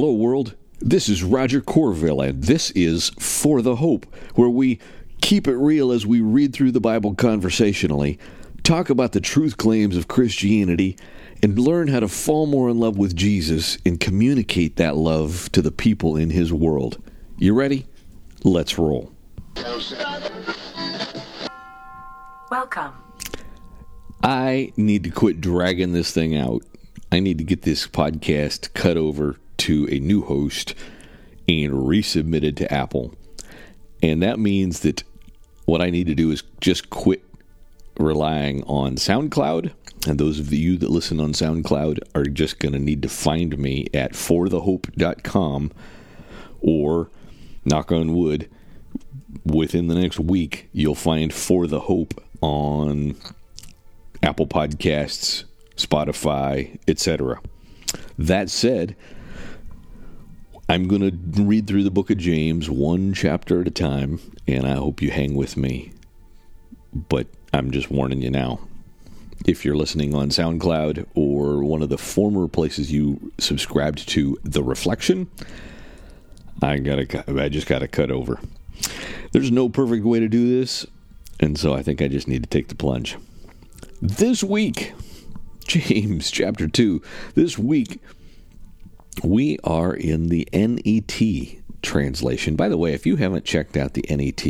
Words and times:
Hello, 0.00 0.12
world. 0.12 0.54
This 0.78 1.08
is 1.08 1.24
Roger 1.24 1.60
Corville, 1.60 2.20
and 2.20 2.44
this 2.44 2.70
is 2.70 3.10
For 3.18 3.62
the 3.62 3.74
Hope, 3.74 4.06
where 4.36 4.48
we 4.48 4.78
keep 5.20 5.48
it 5.48 5.56
real 5.56 5.90
as 5.90 6.06
we 6.06 6.20
read 6.20 6.52
through 6.52 6.70
the 6.70 6.78
Bible 6.78 7.16
conversationally, 7.16 8.16
talk 8.62 8.90
about 8.90 9.10
the 9.10 9.20
truth 9.20 9.56
claims 9.56 9.96
of 9.96 10.06
Christianity, 10.06 10.96
and 11.42 11.58
learn 11.58 11.88
how 11.88 11.98
to 11.98 12.06
fall 12.06 12.46
more 12.46 12.70
in 12.70 12.78
love 12.78 12.96
with 12.96 13.16
Jesus 13.16 13.76
and 13.84 13.98
communicate 13.98 14.76
that 14.76 14.94
love 14.94 15.50
to 15.50 15.60
the 15.60 15.72
people 15.72 16.16
in 16.16 16.30
His 16.30 16.52
world. 16.52 17.02
You 17.36 17.54
ready? 17.54 17.84
Let's 18.44 18.78
roll. 18.78 19.10
Welcome. 22.52 22.92
I 24.22 24.72
need 24.76 25.02
to 25.02 25.10
quit 25.10 25.40
dragging 25.40 25.92
this 25.92 26.12
thing 26.12 26.36
out. 26.36 26.62
I 27.10 27.18
need 27.18 27.38
to 27.38 27.44
get 27.44 27.62
this 27.62 27.88
podcast 27.88 28.72
cut 28.74 28.96
over 28.96 29.38
to 29.58 29.88
a 29.90 29.98
new 29.98 30.22
host 30.22 30.74
and 31.48 31.72
resubmitted 31.72 32.56
to 32.56 32.72
Apple. 32.72 33.14
And 34.02 34.22
that 34.22 34.38
means 34.38 34.80
that 34.80 35.02
what 35.64 35.80
I 35.80 35.90
need 35.90 36.06
to 36.06 36.14
do 36.14 36.30
is 36.30 36.42
just 36.60 36.90
quit 36.90 37.22
relying 37.98 38.62
on 38.64 38.96
SoundCloud. 38.96 39.72
And 40.06 40.18
those 40.18 40.38
of 40.38 40.52
you 40.52 40.76
that 40.78 40.90
listen 40.90 41.20
on 41.20 41.32
SoundCloud 41.32 41.98
are 42.14 42.24
just 42.24 42.58
going 42.58 42.72
to 42.72 42.78
need 42.78 43.02
to 43.02 43.08
find 43.08 43.58
me 43.58 43.88
at 43.92 44.12
forthehope.com 44.12 45.72
or, 46.60 47.10
knock 47.64 47.92
on 47.92 48.14
wood, 48.14 48.48
within 49.44 49.88
the 49.88 49.94
next 49.94 50.18
week, 50.18 50.68
you'll 50.72 50.94
find 50.94 51.32
For 51.32 51.66
the 51.66 51.80
Hope 51.80 52.22
on 52.40 53.16
Apple 54.22 54.46
Podcasts, 54.46 55.44
Spotify, 55.76 56.78
etc. 56.88 57.40
That 58.16 58.50
said, 58.50 58.96
I'm 60.70 60.86
going 60.86 61.00
to 61.00 61.42
read 61.42 61.66
through 61.66 61.84
the 61.84 61.90
book 61.90 62.10
of 62.10 62.18
James 62.18 62.68
one 62.68 63.14
chapter 63.14 63.62
at 63.62 63.66
a 63.66 63.70
time, 63.70 64.20
and 64.46 64.66
I 64.66 64.74
hope 64.74 65.00
you 65.00 65.10
hang 65.10 65.34
with 65.34 65.56
me. 65.56 65.92
But 66.92 67.26
I'm 67.54 67.70
just 67.70 67.90
warning 67.90 68.20
you 68.20 68.30
now. 68.30 68.60
If 69.46 69.64
you're 69.64 69.76
listening 69.76 70.14
on 70.14 70.28
SoundCloud 70.28 71.06
or 71.14 71.64
one 71.64 71.80
of 71.80 71.88
the 71.88 71.96
former 71.96 72.48
places 72.48 72.92
you 72.92 73.32
subscribed 73.38 74.06
to 74.10 74.36
The 74.44 74.62
Reflection, 74.62 75.30
I 76.60 76.76
gotta, 76.78 77.24
I 77.40 77.48
just 77.48 77.66
gotta 77.66 77.88
cut 77.88 78.10
over. 78.10 78.38
There's 79.32 79.50
no 79.50 79.70
perfect 79.70 80.04
way 80.04 80.20
to 80.20 80.28
do 80.28 80.50
this, 80.50 80.86
and 81.40 81.58
so 81.58 81.72
I 81.72 81.82
think 81.82 82.02
I 82.02 82.08
just 82.08 82.28
need 82.28 82.42
to 82.42 82.50
take 82.50 82.68
the 82.68 82.74
plunge. 82.74 83.16
This 84.02 84.44
week, 84.44 84.92
James 85.66 86.30
chapter 86.30 86.68
2, 86.68 87.00
this 87.34 87.58
week, 87.58 88.02
we 89.22 89.58
are 89.64 89.94
in 89.94 90.28
the 90.28 90.48
NET 90.52 91.62
translation. 91.82 92.56
By 92.56 92.68
the 92.68 92.78
way, 92.78 92.92
if 92.92 93.06
you 93.06 93.16
haven't 93.16 93.44
checked 93.44 93.76
out 93.76 93.94
the 93.94 94.04
NET, 94.08 94.46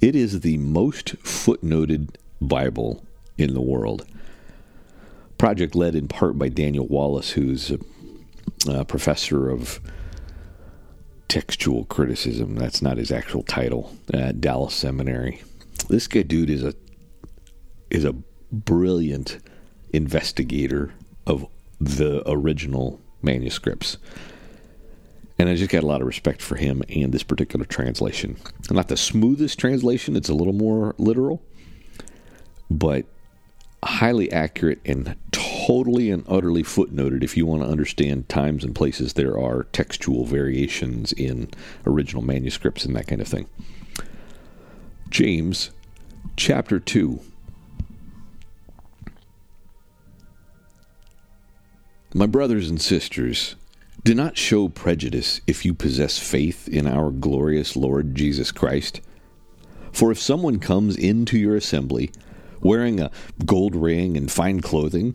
it 0.00 0.16
is 0.16 0.40
the 0.40 0.58
most 0.58 1.16
footnoted 1.22 2.14
Bible 2.40 3.04
in 3.36 3.54
the 3.54 3.60
world. 3.60 4.06
Project 5.38 5.74
led 5.74 5.94
in 5.94 6.08
part 6.08 6.38
by 6.38 6.48
Daniel 6.48 6.86
Wallace, 6.86 7.30
who's 7.30 7.70
a, 7.70 7.78
a 8.68 8.84
professor 8.84 9.48
of 9.48 9.80
textual 11.28 11.84
criticism. 11.84 12.56
That's 12.56 12.82
not 12.82 12.98
his 12.98 13.10
actual 13.10 13.42
title 13.42 13.96
uh, 14.12 14.18
at 14.18 14.40
Dallas 14.40 14.74
Seminary. 14.74 15.42
This 15.88 16.06
guy, 16.06 16.22
dude, 16.22 16.50
is 16.50 16.64
a 16.64 16.74
is 17.88 18.04
a 18.04 18.14
brilliant 18.52 19.38
investigator 19.92 20.92
of 21.26 21.46
the 21.80 22.22
original 22.28 23.00
manuscripts. 23.22 23.98
And 25.38 25.48
I 25.48 25.54
just 25.54 25.70
got 25.70 25.82
a 25.82 25.86
lot 25.86 26.02
of 26.02 26.06
respect 26.06 26.42
for 26.42 26.56
him 26.56 26.82
and 26.88 27.12
this 27.12 27.22
particular 27.22 27.64
translation. 27.64 28.36
Not 28.70 28.88
the 28.88 28.96
smoothest 28.96 29.58
translation, 29.58 30.14
it's 30.14 30.28
a 30.28 30.34
little 30.34 30.52
more 30.52 30.94
literal, 30.98 31.42
but 32.70 33.06
highly 33.82 34.30
accurate 34.30 34.80
and 34.84 35.16
totally 35.32 36.10
and 36.10 36.24
utterly 36.28 36.62
footnoted 36.62 37.24
if 37.24 37.36
you 37.36 37.46
want 37.46 37.62
to 37.62 37.68
understand 37.68 38.28
times 38.28 38.64
and 38.64 38.74
places 38.74 39.14
there 39.14 39.38
are 39.38 39.64
textual 39.72 40.24
variations 40.26 41.12
in 41.12 41.48
original 41.86 42.22
manuscripts 42.22 42.84
and 42.84 42.94
that 42.94 43.06
kind 43.06 43.22
of 43.22 43.28
thing. 43.28 43.48
James 45.08 45.70
chapter 46.36 46.78
2 46.78 47.20
My 52.12 52.26
brothers 52.26 52.68
and 52.68 52.80
sisters, 52.80 53.54
do 54.02 54.16
not 54.16 54.36
show 54.36 54.68
prejudice 54.68 55.40
if 55.46 55.64
you 55.64 55.72
possess 55.74 56.18
faith 56.18 56.66
in 56.66 56.88
our 56.88 57.12
glorious 57.12 57.76
Lord 57.76 58.16
Jesus 58.16 58.50
Christ. 58.50 59.00
For 59.92 60.10
if 60.10 60.18
someone 60.18 60.58
comes 60.58 60.96
into 60.96 61.38
your 61.38 61.54
assembly 61.54 62.10
wearing 62.62 62.98
a 62.98 63.12
gold 63.46 63.76
ring 63.76 64.16
and 64.16 64.28
fine 64.28 64.60
clothing, 64.60 65.14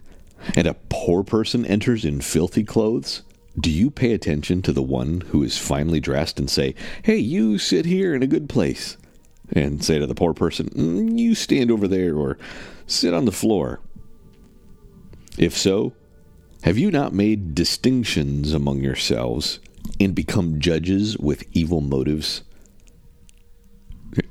and 0.55 0.67
a 0.67 0.77
poor 0.87 1.21
person 1.21 1.65
enters 1.65 2.05
in 2.05 2.21
filthy 2.21 2.63
clothes, 2.63 3.23
do 3.59 3.69
you 3.69 3.91
pay 3.91 4.13
attention 4.13 4.61
to 4.61 4.71
the 4.71 4.81
one 4.81 5.19
who 5.19 5.43
is 5.43 5.57
finely 5.57 5.99
dressed 5.99 6.39
and 6.39 6.49
say, 6.49 6.75
Hey, 7.03 7.17
you 7.17 7.57
sit 7.57 7.85
here 7.85 8.15
in 8.15 8.23
a 8.23 8.27
good 8.27 8.47
place? 8.47 8.95
And 9.51 9.83
say 9.83 9.99
to 9.99 10.07
the 10.07 10.15
poor 10.15 10.33
person, 10.33 10.69
mm, 10.69 11.19
You 11.19 11.35
stand 11.35 11.71
over 11.71 11.89
there 11.89 12.15
or 12.15 12.37
sit 12.87 13.13
on 13.13 13.25
the 13.25 13.33
floor. 13.33 13.81
If 15.37 15.57
so, 15.57 15.91
have 16.65 16.79
you 16.79 16.89
not 16.89 17.13
made 17.13 17.53
distinctions 17.53 18.51
among 18.51 18.81
yourselves 18.81 19.59
and 19.99 20.15
become 20.15 20.59
judges 20.59 21.15
with 21.15 21.43
evil 21.51 21.79
motives? 21.79 22.41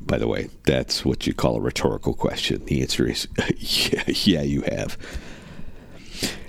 By 0.01 0.19
the 0.19 0.27
way, 0.27 0.51
that's 0.65 1.05
what 1.05 1.29
you 1.29 1.33
call 1.33 1.55
a 1.55 1.61
rhetorical 1.61 2.13
question. 2.13 2.65
The 2.65 2.83
answer 2.83 3.09
is 3.09 3.29
yeah, 3.57 4.03
yeah, 4.09 4.43
you 4.43 4.63
have. 4.63 4.99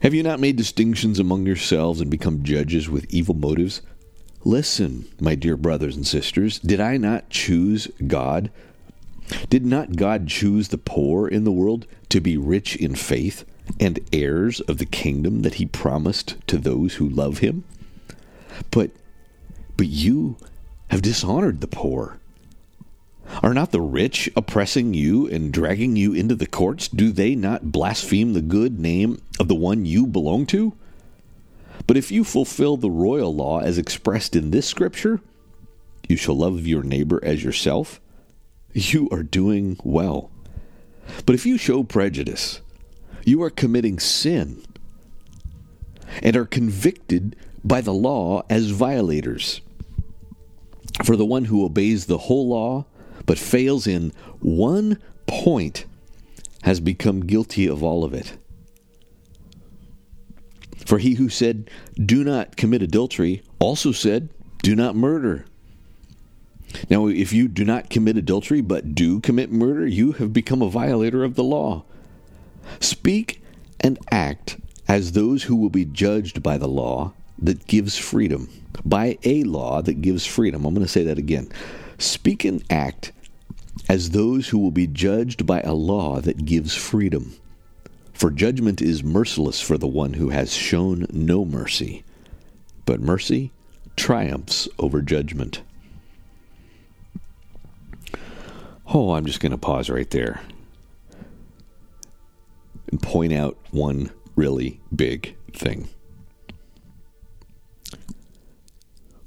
Have 0.02 0.16
you 0.16 0.24
not 0.24 0.40
made 0.40 0.56
distinctions 0.56 1.20
among 1.20 1.46
yourselves 1.46 2.02
and 2.02 2.10
become 2.10 2.42
judges 2.42 2.90
with 2.90 3.06
evil 3.14 3.36
motives? 3.36 3.84
Listen, 4.44 5.06
my 5.20 5.36
dear 5.36 5.56
brothers 5.56 5.96
and 5.96 6.08
sisters, 6.08 6.58
did 6.58 6.80
I 6.80 6.98
not 6.98 7.30
choose 7.30 7.88
God? 8.08 8.50
Did 9.52 9.68
not 9.68 9.98
God 9.98 10.26
choose 10.26 10.70
the 10.70 10.80
poor 10.80 11.28
in 11.28 11.44
the 11.44 11.52
world 11.52 11.86
to 12.10 12.20
be 12.20 12.38
rich 12.38 12.76
in 12.76 12.96
faith? 12.96 13.46
And 13.80 14.00
heirs 14.14 14.60
of 14.62 14.78
the 14.78 14.86
kingdom 14.86 15.42
that 15.42 15.56
he 15.56 15.66
promised 15.66 16.36
to 16.48 16.58
those 16.58 16.96
who 16.96 17.08
love 17.08 17.40
him? 17.40 17.64
But 18.72 18.92
but 19.78 19.88
you 19.88 20.38
have 20.88 21.02
dishonored 21.02 21.62
the 21.62 21.68
poor. 21.68 22.20
Are 23.42 23.54
not 23.54 23.72
the 23.72 23.82
rich 23.82 24.30
oppressing 24.36 24.94
you 24.94 25.28
and 25.28 25.52
dragging 25.52 25.96
you 25.96 26.14
into 26.14 26.36
the 26.36 26.48
courts? 26.48 26.88
Do 26.88 27.12
they 27.12 27.36
not 27.36 27.72
blaspheme 27.72 28.34
the 28.34 28.42
good 28.42 28.80
name 28.80 29.22
of 29.40 29.48
the 29.48 29.56
one 29.56 29.86
you 29.86 30.06
belong 30.06 30.46
to? 30.48 30.74
But 31.88 31.98
if 31.98 32.12
you 32.12 32.24
fulfill 32.24 32.78
the 32.78 32.90
royal 32.90 33.36
law 33.36 33.60
as 33.60 33.78
expressed 33.78 34.36
in 34.36 34.52
this 34.52 34.68
scripture, 34.68 35.22
you 36.08 36.16
shall 36.16 36.38
love 36.38 36.68
your 36.68 36.84
neighbor 36.84 37.20
as 37.24 37.44
yourself, 37.44 38.00
you 38.74 39.10
are 39.12 39.24
doing 39.24 39.78
well. 39.84 40.30
But 41.26 41.36
if 41.36 41.46
you 41.46 41.58
show 41.58 41.84
prejudice, 41.84 42.62
you 43.26 43.42
are 43.42 43.50
committing 43.50 44.00
sin 44.00 44.64
and 46.22 46.38
are 46.38 46.46
convicted 46.46 47.36
by 47.64 47.82
the 47.82 47.94
law 47.94 48.44
as 48.50 48.70
violators. 48.70 49.62
For 51.04 51.18
the 51.18 51.26
one 51.26 51.46
who 51.46 51.66
obeys 51.66 52.06
the 52.06 52.20
whole 52.20 52.48
law 52.48 52.86
but 53.26 53.40
fails 53.40 53.88
in 53.88 54.14
one 54.40 55.02
point 55.26 55.86
has 56.62 56.80
become 56.80 57.26
guilty 57.26 57.68
of 57.68 57.84
all 57.84 58.04
of 58.04 58.14
it. 58.14 58.38
For 60.86 61.00
he 61.00 61.16
who 61.16 61.30
said, 61.30 61.70
Do 61.96 62.24
not 62.24 62.56
commit 62.56 62.84
adultery, 62.84 63.42
also 63.60 63.92
said, 63.92 64.30
Do 64.62 64.76
not 64.76 64.96
murder. 64.96 65.46
Now, 66.90 67.08
if 67.08 67.34
you 67.34 67.48
do 67.48 67.66
not 67.66 67.90
commit 67.90 68.18
adultery 68.18 68.62
but 68.62 68.94
do 68.94 69.20
commit 69.20 69.52
murder, 69.52 69.88
you 69.88 70.14
have 70.14 70.34
become 70.34 70.62
a 70.62 70.70
violator 70.70 71.24
of 71.24 71.36
the 71.36 71.44
law. 71.44 71.86
Speak 72.80 73.42
and 73.80 74.00
act 74.12 74.58
as 74.88 75.12
those 75.12 75.44
who 75.44 75.56
will 75.56 75.70
be 75.70 75.86
judged 75.86 76.44
by 76.44 76.58
the 76.58 76.68
law 76.68 77.14
that 77.40 77.68
gives 77.68 77.98
freedom, 77.98 78.50
by 78.84 79.18
a 79.24 79.44
law 79.44 79.82
that 79.82 80.02
gives 80.02 80.26
freedom. 80.26 80.66
I'm 80.66 80.74
going 80.74 80.86
to 80.86 80.92
say 80.92 81.04
that 81.04 81.18
again. 81.18 81.50
Speak 81.98 82.46
and 82.46 82.64
act 82.70 83.12
as 83.90 84.12
those 84.12 84.50
who 84.50 84.60
will 84.60 84.72
be 84.72 84.88
judged 84.88 85.46
by 85.46 85.62
a 85.62 85.74
law 85.74 86.22
that 86.22 86.46
gives 86.46 86.76
freedom. 86.76 87.36
For 88.14 88.32
judgment 88.32 88.82
is 88.82 89.04
merciless 89.04 89.60
for 89.60 89.78
the 89.78 89.88
one 89.88 90.14
who 90.14 90.30
has 90.30 90.54
shown 90.54 91.06
no 91.12 91.44
mercy, 91.44 92.04
but 92.86 93.02
mercy 93.02 93.52
triumphs 93.98 94.68
over 94.80 95.02
judgment. 95.02 95.62
Oh, 98.88 99.14
I'm 99.14 99.26
just 99.26 99.40
going 99.40 99.52
to 99.52 99.58
pause 99.58 99.90
right 99.90 100.10
there 100.10 100.42
and 102.90 103.02
point 103.02 103.34
out 103.34 103.58
one 103.72 104.12
really 104.36 104.80
big 104.94 105.36
thing. 105.54 105.88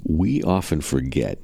we 0.08 0.42
often 0.42 0.80
forget. 0.80 1.38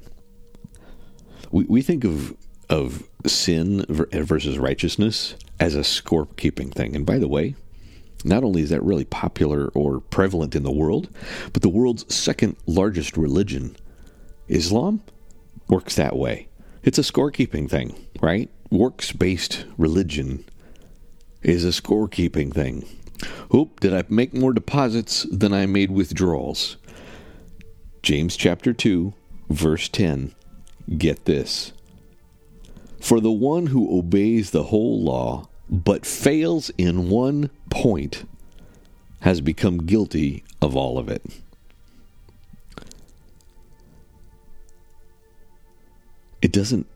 We, 1.51 1.63
we 1.65 1.81
think 1.81 2.03
of 2.03 2.35
of 2.67 3.07
sin 3.27 3.85
versus 3.87 4.57
righteousness 4.57 5.35
as 5.59 5.75
a 5.75 5.83
score 5.83 6.25
keeping 6.35 6.71
thing. 6.71 6.95
And 6.95 7.05
by 7.05 7.19
the 7.19 7.27
way, 7.27 7.53
not 8.23 8.43
only 8.43 8.63
is 8.63 8.71
that 8.71 8.83
really 8.83 9.05
popular 9.05 9.67
or 9.75 9.99
prevalent 9.99 10.55
in 10.55 10.63
the 10.63 10.71
world, 10.71 11.09
but 11.53 11.61
the 11.61 11.69
world's 11.69 12.11
second 12.13 12.55
largest 12.65 13.17
religion, 13.17 13.77
Islam, 14.47 15.03
works 15.67 15.95
that 15.95 16.15
way. 16.15 16.47
It's 16.81 16.97
a 16.97 17.03
scorekeeping 17.03 17.69
thing, 17.69 17.95
right? 18.19 18.49
Works 18.71 19.11
based 19.11 19.65
religion 19.77 20.43
is 21.45 21.63
a 21.63 21.67
scorekeeping 21.67 22.51
thing. 22.51 22.83
Oop, 23.53 23.79
did 23.79 23.93
I 23.93 24.03
make 24.09 24.33
more 24.33 24.51
deposits 24.51 25.27
than 25.31 25.53
I 25.53 25.67
made 25.67 25.91
withdrawals? 25.91 26.77
James 28.01 28.35
chapter 28.35 28.73
2, 28.73 29.13
verse 29.49 29.87
10. 29.87 30.33
Get 30.97 31.25
this. 31.25 31.71
For 32.99 33.19
the 33.19 33.31
one 33.31 33.67
who 33.67 33.95
obeys 33.95 34.49
the 34.49 34.63
whole 34.63 35.03
law 35.03 35.47
but 35.69 36.05
fails 36.05 36.71
in 36.79 37.09
one 37.09 37.51
point 37.69 38.27
has 39.21 39.39
become 39.39 39.85
guilty 39.85 40.43
of 40.61 40.75
all 40.75 40.97
of 40.97 41.09
it. 41.09 41.23
It 46.41 46.51
doesn't 46.51 46.87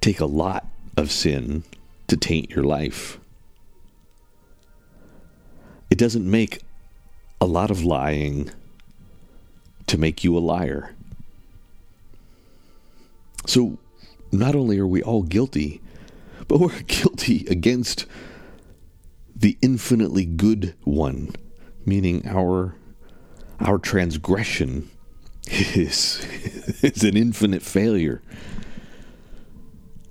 take 0.00 0.20
a 0.20 0.26
lot 0.26 0.66
of 0.96 1.10
sin 1.10 1.64
to 2.10 2.16
taint 2.16 2.50
your 2.50 2.64
life. 2.64 3.20
It 5.90 5.96
doesn't 5.96 6.28
make 6.28 6.62
a 7.40 7.46
lot 7.46 7.70
of 7.70 7.84
lying 7.84 8.50
to 9.86 9.96
make 9.96 10.24
you 10.24 10.36
a 10.36 10.40
liar. 10.40 10.92
So, 13.46 13.78
not 14.32 14.56
only 14.56 14.76
are 14.80 14.88
we 14.88 15.04
all 15.04 15.22
guilty, 15.22 15.80
but 16.48 16.58
we're 16.58 16.80
guilty 16.88 17.46
against 17.48 18.06
the 19.34 19.56
infinitely 19.62 20.24
good 20.24 20.74
one, 20.82 21.30
meaning 21.86 22.26
our 22.26 22.74
our 23.60 23.78
transgression 23.78 24.90
is 25.46 26.26
is 26.82 27.04
an 27.04 27.16
infinite 27.16 27.62
failure. 27.62 28.20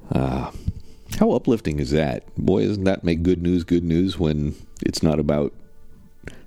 Uh, 0.10 0.52
how 1.19 1.31
uplifting 1.31 1.80
is 1.80 1.92
that? 1.92 2.24
Boy, 2.38 2.66
doesn't 2.66 2.86
that 2.86 3.04
make 3.04 3.24
good 3.24 3.42
news 3.42 3.66
good 3.66 3.83
news 3.83 4.18
when 4.18 4.56
it's 4.81 5.04
not 5.04 5.19
about 5.19 5.54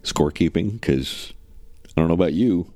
scorekeeping? 0.02 0.72
Because 0.72 1.34
I 1.94 2.00
don't 2.00 2.08
know 2.08 2.14
about 2.14 2.32
you, 2.32 2.72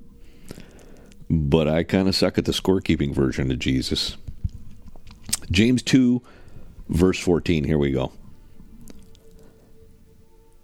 but 1.27 1.67
I 1.67 1.81
kind 1.81 2.07
of 2.07 2.15
suck 2.15 2.37
at 2.37 2.45
the 2.45 2.51
scorekeeping 2.51 3.15
version 3.15 3.51
of 3.51 3.57
Jesus. 3.57 4.15
James 5.49 5.81
2, 5.81 6.21
verse 6.87 7.19
14. 7.19 7.63
Here 7.63 7.79
we 7.79 7.91
go. 7.91 8.11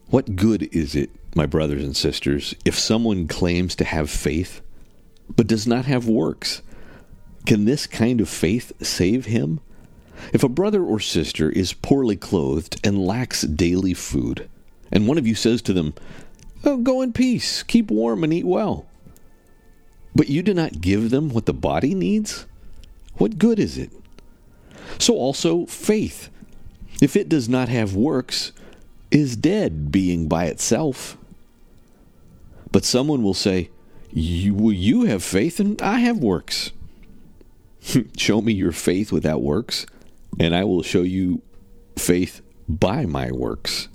What 0.09 0.35
good 0.35 0.69
is 0.71 0.94
it, 0.94 1.09
my 1.35 1.47
brothers 1.47 1.83
and 1.83 1.97
sisters, 1.97 2.53
if 2.63 2.77
someone 2.77 3.27
claims 3.27 3.75
to 3.77 3.85
have 3.85 4.12
faith 4.12 4.62
but 5.35 5.47
does 5.47 5.65
not 5.65 5.85
have 5.85 6.07
works? 6.07 6.62
Can 7.47 7.65
this 7.65 7.88
kind 7.88 8.21
of 8.21 8.30
faith 8.30 8.71
save 8.85 9.25
him? 9.25 9.62
If 10.33 10.44
a 10.44 10.50
brother 10.50 10.83
or 10.83 11.00
sister 11.00 11.51
is 11.51 11.74
poorly 11.74 12.15
clothed 12.15 12.81
and 12.83 13.06
lacks 13.06 13.44
daily 13.44 13.94
food, 13.94 14.50
and 14.91 15.07
one 15.07 15.19
of 15.19 15.27
you 15.27 15.35
says 15.35 15.62
to 15.62 15.74
them, 15.74 15.94
oh, 16.65 16.77
Go 16.77 17.03
in 17.03 17.13
peace, 17.13 17.62
keep 17.62 17.91
warm, 17.91 18.24
and 18.24 18.33
eat 18.33 18.45
well, 18.45 18.88
but 20.15 20.30
you 20.30 20.41
do 20.41 20.56
not 20.56 20.81
give 20.81 21.12
them 21.12 21.30
what 21.30 21.45
the 21.45 21.53
body 21.53 21.94
needs, 21.94 22.47
what 23.18 23.38
good 23.38 23.59
is 23.59 23.77
it? 23.77 23.91
So 24.97 25.13
also 25.13 25.68
faith, 25.68 26.30
if 27.00 27.15
it 27.15 27.30
does 27.30 27.47
not 27.47 27.69
have 27.69 27.95
works, 27.95 28.51
is 29.12 29.35
dead, 29.35 29.91
being 29.91 30.27
by 30.27 30.45
itself. 30.45 31.15
But 32.71 32.85
someone 32.85 33.21
will 33.21 33.35
say, 33.35 33.69
You, 34.12 34.71
you 34.71 35.03
have 35.03 35.24
faith 35.24 35.59
and 35.59 35.80
I 35.80 36.00
have 36.00 36.18
works. 36.18 36.71
show 38.18 38.41
me 38.41 38.53
your 38.53 38.71
faith 38.71 39.12
without 39.12 39.41
works, 39.41 39.85
and 40.39 40.56
I 40.56 40.63
will 40.63 40.83
show 40.83 41.01
you 41.01 41.41
faith 41.97 42.41
by 42.68 43.06
my 43.06 43.31
works. 43.31 43.89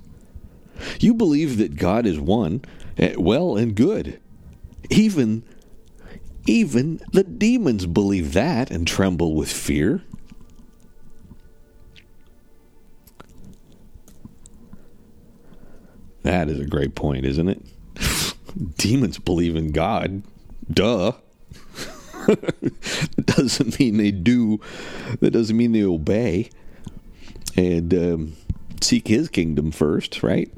You 0.99 1.13
believe 1.13 1.57
that 1.57 1.75
God 1.75 2.05
is 2.05 2.19
one, 2.19 2.63
eh, 2.97 3.15
well 3.17 3.57
and 3.57 3.75
good. 3.75 4.19
Even 4.89 5.43
even 6.47 6.99
the 7.11 7.23
demons 7.23 7.85
believe 7.85 8.33
that 8.33 8.71
and 8.71 8.87
tremble 8.87 9.35
with 9.35 9.51
fear. 9.51 10.01
That 16.23 16.49
is 16.49 16.59
a 16.59 16.65
great 16.65 16.95
point, 16.95 17.25
isn't 17.25 17.49
it? 17.49 17.61
demons 18.77 19.19
believe 19.19 19.55
in 19.55 19.71
God. 19.71 20.23
Duh. 20.71 21.13
Doesn't 23.25 23.79
mean 23.79 23.97
they 23.97 24.11
do. 24.11 24.59
That 25.19 25.31
doesn't 25.31 25.55
mean 25.55 25.71
they 25.71 25.83
obey 25.83 26.49
and 27.55 27.93
um, 27.93 28.33
seek 28.81 29.07
His 29.07 29.29
kingdom 29.29 29.71
first, 29.71 30.23
right? 30.23 30.51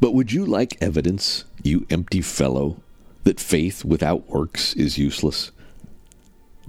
But 0.00 0.14
would 0.14 0.32
you 0.32 0.44
like 0.44 0.76
evidence, 0.80 1.44
you 1.62 1.86
empty 1.90 2.20
fellow, 2.20 2.80
that 3.24 3.40
faith 3.40 3.84
without 3.84 4.28
works 4.28 4.74
is 4.74 4.98
useless? 4.98 5.50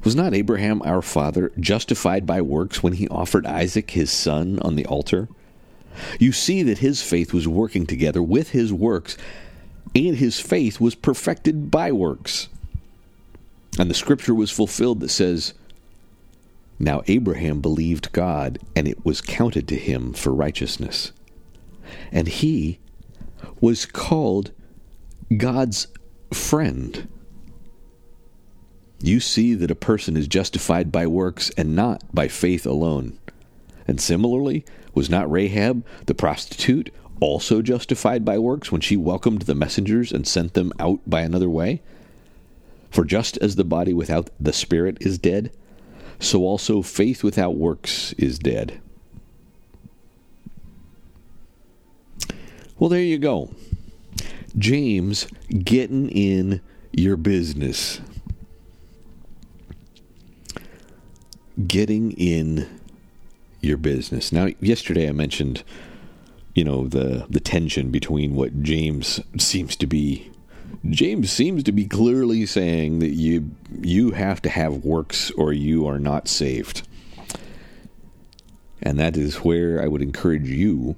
Was 0.03 0.15
not 0.15 0.33
Abraham 0.33 0.81
our 0.83 1.01
father 1.01 1.51
justified 1.59 2.25
by 2.25 2.41
works 2.41 2.81
when 2.81 2.93
he 2.93 3.07
offered 3.09 3.45
Isaac 3.45 3.91
his 3.91 4.11
son 4.11 4.59
on 4.59 4.75
the 4.75 4.85
altar? 4.85 5.27
You 6.19 6.31
see 6.31 6.63
that 6.63 6.77
his 6.77 7.01
faith 7.01 7.33
was 7.33 7.47
working 7.47 7.85
together 7.85 8.21
with 8.21 8.51
his 8.51 8.71
works, 8.71 9.17
and 9.95 10.17
his 10.17 10.39
faith 10.39 10.79
was 10.79 10.95
perfected 10.95 11.71
by 11.71 11.91
works. 11.91 12.49
And 13.79 13.89
the 13.89 13.95
scripture 13.95 14.33
was 14.33 14.51
fulfilled 14.51 14.99
that 15.01 15.09
says, 15.09 15.53
Now 16.79 17.03
Abraham 17.07 17.61
believed 17.61 18.11
God, 18.11 18.59
and 18.75 18.87
it 18.87 19.05
was 19.05 19.21
counted 19.21 19.67
to 19.67 19.75
him 19.75 20.13
for 20.13 20.33
righteousness. 20.33 21.11
And 22.11 22.27
he 22.27 22.79
was 23.61 23.85
called 23.85 24.51
God's 25.35 25.87
friend. 26.33 27.07
You 29.01 29.19
see 29.19 29.53
that 29.53 29.71
a 29.71 29.75
person 29.75 30.17
is 30.17 30.27
justified 30.27 30.91
by 30.91 31.05
works 31.05 31.51
and 31.51 31.75
not 31.75 32.03
by 32.13 32.27
faith 32.27 32.65
alone. 32.65 33.19
And 33.87 34.01
similarly, 34.01 34.65
was 34.93 35.09
not 35.09 35.31
Rahab 35.31 35.85
the 36.07 36.15
prostitute 36.15 36.91
also 37.19 37.61
justified 37.61 38.23
by 38.23 38.37
works 38.37 38.71
when 38.71 38.81
she 38.81 38.97
welcomed 38.97 39.43
the 39.43 39.55
messengers 39.55 40.11
and 40.11 40.27
sent 40.27 40.53
them 40.53 40.71
out 40.79 40.99
by 41.07 41.21
another 41.21 41.49
way? 41.49 41.81
For 42.89 43.03
just 43.05 43.37
as 43.37 43.55
the 43.55 43.63
body 43.63 43.93
without 43.93 44.29
the 44.39 44.53
spirit 44.53 44.97
is 45.01 45.17
dead, 45.17 45.51
so 46.19 46.43
also 46.43 46.81
faith 46.81 47.23
without 47.23 47.55
works 47.55 48.13
is 48.13 48.39
dead. 48.39 48.81
Well, 52.79 52.89
there 52.89 53.01
you 53.01 53.17
go. 53.17 53.49
James 54.57 55.27
getting 55.63 56.09
in 56.09 56.61
your 56.91 57.17
business. 57.17 58.01
Getting 61.65 62.11
in 62.11 62.67
your 63.61 63.77
business. 63.77 64.31
Now, 64.31 64.49
yesterday 64.59 65.09
I 65.09 65.11
mentioned, 65.11 65.63
you 66.57 66.63
know, 66.63 66.87
the 66.87 67.25
the 67.29 67.39
tension 67.39 67.91
between 67.91 68.35
what 68.35 68.63
James 68.63 69.19
seems 69.37 69.75
to 69.77 69.87
be 69.87 70.31
James 70.89 71.31
seems 71.31 71.63
to 71.63 71.71
be 71.71 71.85
clearly 71.85 72.45
saying 72.45 72.99
that 72.99 73.13
you 73.13 73.51
you 73.81 74.11
have 74.11 74.41
to 74.41 74.49
have 74.49 74.83
works 74.83 75.31
or 75.31 75.53
you 75.53 75.87
are 75.87 75.99
not 75.99 76.27
saved. 76.27 76.87
And 78.81 78.99
that 78.99 79.17
is 79.17 79.37
where 79.37 79.81
I 79.81 79.87
would 79.87 80.01
encourage 80.01 80.49
you 80.49 80.95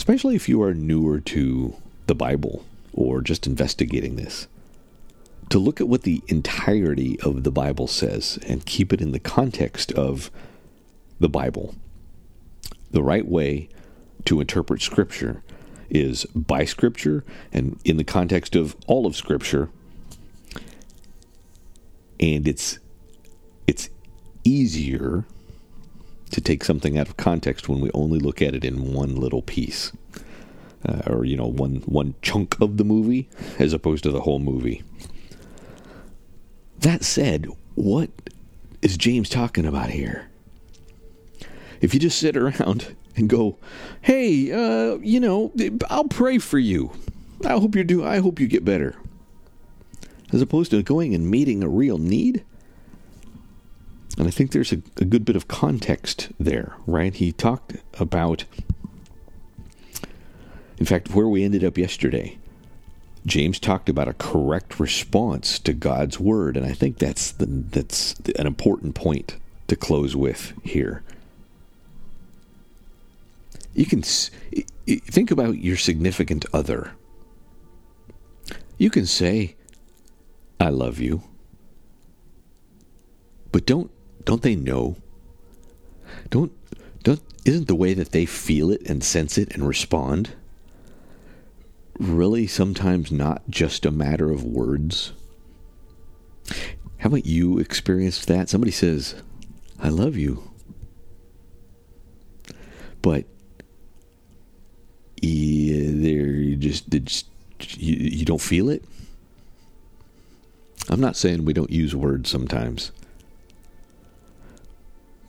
especially 0.00 0.34
if 0.34 0.48
you 0.48 0.62
are 0.62 0.72
newer 0.72 1.20
to 1.20 1.74
the 2.06 2.14
Bible 2.14 2.64
or 2.94 3.20
just 3.20 3.46
investigating 3.46 4.16
this, 4.16 4.48
to 5.50 5.58
look 5.58 5.78
at 5.78 5.88
what 5.88 6.02
the 6.02 6.22
entirety 6.26 7.20
of 7.20 7.44
the 7.44 7.50
Bible 7.50 7.86
says 7.86 8.38
and 8.46 8.64
keep 8.64 8.94
it 8.94 9.02
in 9.02 9.12
the 9.12 9.18
context 9.18 9.92
of 9.92 10.30
the 11.18 11.28
Bible. 11.28 11.74
The 12.90 13.02
right 13.02 13.26
way 13.28 13.68
to 14.26 14.40
interpret 14.40 14.82
Scripture 14.82 15.42
is 15.90 16.24
by 16.34 16.64
Scripture 16.64 17.24
and 17.52 17.78
in 17.84 17.96
the 17.96 18.04
context 18.04 18.56
of 18.56 18.76
all 18.86 19.06
of 19.06 19.16
Scripture. 19.16 19.70
And 22.20 22.46
it's 22.48 22.78
it's 23.66 23.90
easier 24.44 25.24
to 26.30 26.40
take 26.40 26.64
something 26.64 26.98
out 26.98 27.08
of 27.08 27.16
context 27.16 27.68
when 27.68 27.80
we 27.80 27.90
only 27.92 28.18
look 28.18 28.42
at 28.42 28.54
it 28.54 28.64
in 28.64 28.92
one 28.92 29.16
little 29.16 29.42
piece. 29.42 29.92
uh, 30.86 31.02
or 31.06 31.24
you 31.24 31.36
know, 31.36 31.46
one 31.46 31.76
one 31.86 32.14
chunk 32.22 32.58
of 32.60 32.76
the 32.76 32.84
movie 32.84 33.28
as 33.58 33.72
opposed 33.72 34.02
to 34.04 34.10
the 34.10 34.20
whole 34.20 34.38
movie. 34.38 34.82
That 36.78 37.04
said, 37.04 37.46
what 37.74 38.10
is 38.82 38.96
James 38.96 39.28
talking 39.28 39.66
about 39.66 39.90
here? 39.90 40.30
If 41.80 41.92
you 41.94 42.00
just 42.00 42.18
sit 42.18 42.36
around 42.36 42.96
and 43.20 43.28
go, 43.28 43.58
"Hey, 44.00 44.50
uh, 44.50 44.96
you 44.96 45.20
know, 45.20 45.52
I'll 45.88 46.08
pray 46.08 46.38
for 46.38 46.58
you. 46.58 46.90
I 47.44 47.52
hope 47.52 47.76
you 47.76 47.84
do. 47.84 48.04
I 48.04 48.18
hope 48.18 48.40
you 48.40 48.48
get 48.48 48.64
better," 48.64 48.96
as 50.32 50.42
opposed 50.42 50.72
to 50.72 50.82
going 50.82 51.14
and 51.14 51.30
meeting 51.30 51.62
a 51.62 51.68
real 51.68 51.98
need. 51.98 52.42
And 54.18 54.26
I 54.26 54.30
think 54.30 54.50
there's 54.50 54.72
a, 54.72 54.82
a 54.96 55.04
good 55.04 55.24
bit 55.24 55.36
of 55.36 55.48
context 55.48 56.30
there, 56.38 56.74
right? 56.86 57.14
He 57.14 57.32
talked 57.32 57.76
about, 57.98 58.44
in 60.78 60.84
fact, 60.84 61.14
where 61.14 61.28
we 61.28 61.44
ended 61.44 61.64
up 61.64 61.78
yesterday. 61.78 62.36
James 63.24 63.60
talked 63.60 63.88
about 63.88 64.08
a 64.08 64.14
correct 64.14 64.80
response 64.80 65.58
to 65.60 65.72
God's 65.72 66.18
word, 66.18 66.56
and 66.56 66.66
I 66.66 66.72
think 66.72 66.98
that's 66.98 67.30
the, 67.30 67.46
that's 67.46 68.14
an 68.38 68.46
important 68.46 68.94
point 68.94 69.36
to 69.68 69.76
close 69.76 70.16
with 70.16 70.52
here. 70.64 71.02
You 73.74 73.86
can 73.86 74.02
think 74.02 75.30
about 75.30 75.58
your 75.58 75.76
significant 75.76 76.44
other. 76.52 76.92
You 78.78 78.90
can 78.90 79.06
say, 79.06 79.56
"I 80.58 80.70
love 80.70 80.98
you," 80.98 81.22
but 83.52 83.66
don't 83.66 83.90
don't 84.24 84.42
they 84.42 84.56
know? 84.56 84.96
Don't 86.30 86.52
don't 87.02 87.20
isn't 87.44 87.68
the 87.68 87.74
way 87.74 87.94
that 87.94 88.12
they 88.12 88.26
feel 88.26 88.70
it 88.70 88.82
and 88.88 89.02
sense 89.02 89.38
it 89.38 89.54
and 89.54 89.66
respond 89.66 90.30
really 91.98 92.46
sometimes 92.46 93.12
not 93.12 93.42
just 93.48 93.86
a 93.86 93.90
matter 93.90 94.30
of 94.30 94.44
words? 94.44 95.12
How 96.98 97.08
about 97.08 97.26
you 97.26 97.58
experienced 97.58 98.26
that? 98.28 98.48
Somebody 98.48 98.72
says, 98.72 99.14
I 99.78 99.88
love 99.88 100.16
you. 100.16 100.50
But 103.02 103.26
there 105.20 106.26
you 106.26 106.56
just, 106.56 106.88
just 106.90 107.26
you, 107.76 107.96
you 107.96 108.24
don't 108.24 108.40
feel 108.40 108.68
it. 108.68 108.84
I'm 110.88 111.00
not 111.00 111.16
saying 111.16 111.44
we 111.44 111.52
don't 111.52 111.70
use 111.70 111.94
words 111.94 112.30
sometimes. 112.30 112.90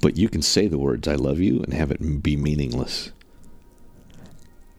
But 0.02 0.18
you 0.18 0.30
can 0.30 0.42
say 0.42 0.68
the 0.68 0.80
words 0.80 1.08
I 1.08 1.16
love 1.16 1.40
you 1.40 1.62
and 1.62 1.74
have 1.74 1.92
it 1.92 2.24
be 2.24 2.36
meaningless. 2.36 3.12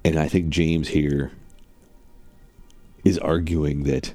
And 0.05 0.19
I 0.19 0.27
think 0.27 0.49
James 0.49 0.89
here 0.89 1.31
is 3.05 3.19
arguing 3.19 3.85
that 3.85 4.15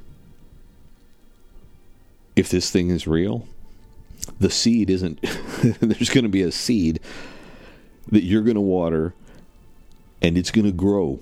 if 2.36 2.50
this 2.50 2.70
thing 2.70 2.90
is 2.90 3.08
real, 3.08 3.48
the 4.40 4.50
seed 4.50 4.90
isn't, 4.90 5.22
there's 5.80 6.10
going 6.10 6.26
to 6.26 6.30
be 6.30 6.42
a 6.42 6.52
seed 6.52 7.00
that 8.12 8.24
you're 8.24 8.44
going 8.44 8.56
to 8.56 8.62
water 8.62 9.14
and 10.22 10.38
it's 10.38 10.52
going 10.52 10.66
to 10.66 10.72
grow. 10.72 11.20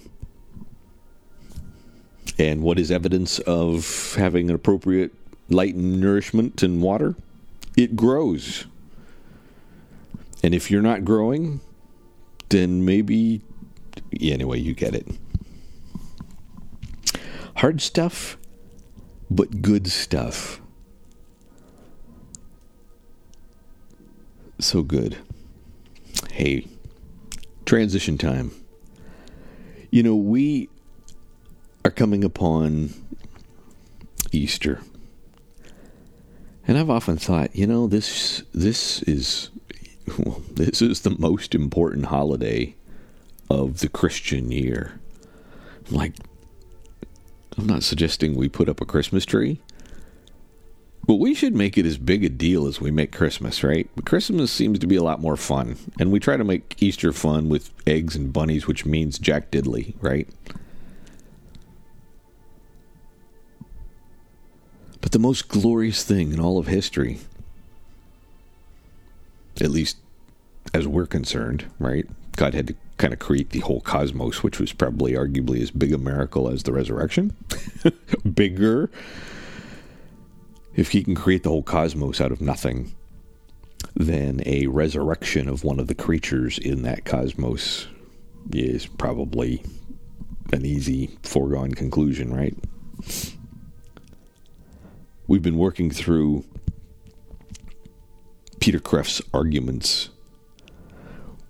And 2.37 2.61
what 2.61 2.79
is 2.79 2.91
evidence 2.91 3.39
of 3.39 4.15
having 4.17 4.49
an 4.49 4.55
appropriate 4.55 5.13
light 5.49 5.75
and 5.75 6.01
nourishment 6.01 6.63
and 6.63 6.81
water? 6.81 7.15
It 7.77 7.95
grows. 7.95 8.65
And 10.43 10.53
if 10.53 10.69
you're 10.69 10.81
not 10.81 11.05
growing, 11.05 11.61
then 12.49 12.85
maybe, 12.85 13.41
anyway, 14.19 14.59
you 14.59 14.73
get 14.73 14.95
it. 14.95 15.07
Hard 17.57 17.81
stuff, 17.81 18.37
but 19.29 19.61
good 19.61 19.87
stuff. 19.87 20.61
So 24.59 24.83
good. 24.83 25.17
Hey, 26.31 26.67
transition 27.65 28.17
time. 28.17 28.51
You 29.95 30.03
know, 30.03 30.15
we 30.17 30.67
are 31.85 31.89
coming 31.89 32.25
upon 32.25 32.93
Easter. 34.33 34.81
And 36.67 36.77
I've 36.77 36.89
often 36.89 37.15
thought, 37.15 37.55
you 37.55 37.65
know, 37.65 37.87
this 37.87 38.43
this 38.53 39.01
is 39.03 39.51
well, 40.17 40.41
this 40.51 40.81
is 40.81 40.99
the 40.99 41.15
most 41.17 41.55
important 41.55 42.07
holiday 42.07 42.75
of 43.49 43.79
the 43.79 43.87
Christian 43.87 44.51
year. 44.51 44.99
Like 45.89 46.15
I'm 47.57 47.65
not 47.65 47.83
suggesting 47.83 48.35
we 48.35 48.49
put 48.49 48.67
up 48.67 48.81
a 48.81 48.85
Christmas 48.85 49.25
tree. 49.25 49.61
But 51.07 51.15
we 51.15 51.35
should 51.35 51.53
make 51.53 51.77
it 51.77 51.85
as 51.85 51.97
big 51.97 52.23
a 52.23 52.29
deal 52.29 52.67
as 52.67 52.81
we 52.81 52.89
make 52.89 53.11
Christmas, 53.11 53.63
right? 53.63 53.87
Christmas 54.05 54.51
seems 54.51 54.79
to 54.79 54.87
be 54.87 54.95
a 54.95 55.03
lot 55.03 55.21
more 55.21 55.37
fun. 55.37 55.77
And 55.99 56.11
we 56.11 56.19
try 56.19 56.35
to 56.35 56.43
make 56.43 56.81
Easter 56.81 57.13
fun 57.13 57.47
with 57.47 57.69
eggs 57.85 58.15
and 58.15 58.33
bunnies, 58.33 58.65
which 58.65 58.85
means 58.85 59.19
Jack 59.19 59.51
Diddley, 59.51 59.93
right? 60.01 60.27
But 65.01 65.11
the 65.11 65.19
most 65.19 65.47
glorious 65.47 66.03
thing 66.03 66.33
in 66.33 66.39
all 66.39 66.57
of 66.57 66.65
history, 66.65 67.19
at 69.61 69.69
least 69.69 69.97
as 70.73 70.87
we're 70.87 71.05
concerned, 71.05 71.65
right? 71.77 72.07
God 72.35 72.55
had 72.55 72.67
to 72.67 72.75
kind 72.97 73.13
of 73.13 73.19
create 73.19 73.51
the 73.51 73.59
whole 73.59 73.81
cosmos, 73.81 74.41
which 74.41 74.59
was 74.59 74.73
probably 74.73 75.13
arguably 75.13 75.61
as 75.61 75.69
big 75.69 75.93
a 75.93 75.99
miracle 75.99 76.49
as 76.49 76.63
the 76.63 76.73
resurrection. 76.73 77.35
Bigger 78.33 78.89
if 80.75 80.91
he 80.91 81.03
can 81.03 81.15
create 81.15 81.43
the 81.43 81.49
whole 81.49 81.63
cosmos 81.63 82.19
out 82.19 82.31
of 82.31 82.41
nothing, 82.41 82.93
then 83.95 84.41
a 84.45 84.67
resurrection 84.67 85.47
of 85.47 85.63
one 85.63 85.79
of 85.79 85.87
the 85.87 85.95
creatures 85.95 86.57
in 86.57 86.83
that 86.83 87.05
cosmos 87.05 87.87
is 88.51 88.85
probably 88.85 89.63
an 90.51 90.65
easy 90.65 91.17
foregone 91.23 91.71
conclusion, 91.71 92.33
right? 92.33 92.55
We've 95.27 95.41
been 95.41 95.57
working 95.57 95.89
through 95.89 96.45
Peter 98.59 98.79
Kreeft's 98.79 99.21
arguments 99.33 100.09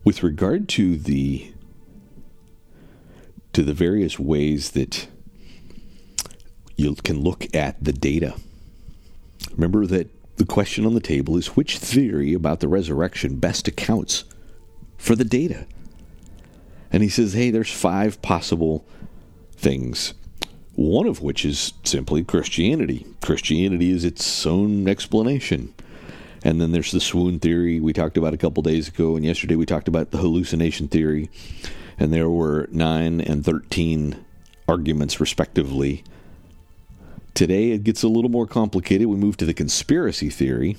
with 0.03 0.23
regard 0.23 0.69
to 0.69 0.97
the 0.97 1.51
to 3.53 3.63
the 3.63 3.73
various 3.73 4.19
ways 4.19 4.71
that 4.71 5.07
you 6.75 6.93
can 6.95 7.21
look 7.21 7.47
at 7.55 7.81
the 7.81 7.93
data 7.93 8.35
Remember 9.51 9.85
that 9.85 10.09
the 10.37 10.45
question 10.45 10.85
on 10.85 10.93
the 10.93 10.99
table 10.99 11.37
is 11.37 11.55
which 11.55 11.77
theory 11.77 12.33
about 12.33 12.59
the 12.59 12.67
resurrection 12.67 13.37
best 13.37 13.67
accounts 13.67 14.25
for 14.97 15.15
the 15.15 15.25
data? 15.25 15.65
And 16.91 17.03
he 17.03 17.09
says, 17.09 17.33
hey, 17.33 17.51
there's 17.51 17.71
five 17.71 18.21
possible 18.21 18.85
things. 19.53 20.13
One 20.75 21.07
of 21.07 21.21
which 21.21 21.45
is 21.45 21.73
simply 21.83 22.23
Christianity. 22.23 23.05
Christianity 23.21 23.91
is 23.91 24.03
its 24.03 24.45
own 24.45 24.87
explanation. 24.87 25.73
And 26.43 26.61
then 26.61 26.73
there's 26.73 26.91
the 26.91 26.99
swoon 26.99 27.39
theory 27.39 27.79
we 27.79 27.91
talked 27.91 28.17
about 28.17 28.33
a 28.33 28.37
couple 28.37 28.61
days 28.61 28.89
ago, 28.89 29.15
and 29.15 29.25
yesterday 29.25 29.55
we 29.55 29.65
talked 29.65 29.87
about 29.87 30.11
the 30.11 30.19
hallucination 30.19 30.87
theory. 30.87 31.29
And 31.97 32.13
there 32.13 32.29
were 32.29 32.67
9 32.71 33.21
and 33.21 33.43
13 33.43 34.23
arguments, 34.67 35.19
respectively, 35.19 36.03
Today 37.35 37.71
it 37.71 37.83
gets 37.83 38.01
a 38.01 38.07
little 38.07 38.31
more 38.31 38.47
complicated. 38.47 39.07
We 39.07 39.17
move 39.17 39.35
to 39.37 39.45
the 39.45 39.53
conspiracy 39.53 40.29
theory 40.29 40.77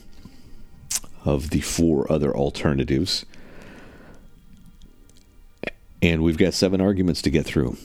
of 1.24 1.50
the 1.50 1.60
four 1.60 2.10
other 2.10 2.34
alternatives. 2.34 3.26
And 6.00 6.22
we've 6.22 6.38
got 6.38 6.54
seven 6.54 6.80
arguments 6.80 7.20
to 7.22 7.30
get 7.30 7.44
through. 7.44 7.76